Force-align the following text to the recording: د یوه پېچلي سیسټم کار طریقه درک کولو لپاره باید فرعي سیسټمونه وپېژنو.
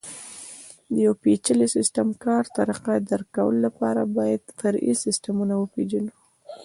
د 0.93 0.95
یوه 1.05 1.15
پېچلي 1.23 1.67
سیسټم 1.75 2.07
کار 2.23 2.43
طریقه 2.57 2.93
درک 3.09 3.27
کولو 3.35 3.59
لپاره 3.67 4.01
باید 4.17 4.41
فرعي 4.59 4.93
سیسټمونه 5.05 5.53
وپېژنو. 5.57 6.13